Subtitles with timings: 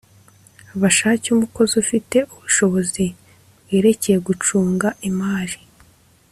[0.81, 3.05] bashake umukozi ufite ubushobozi
[3.63, 5.57] bwerekeyegucunga imari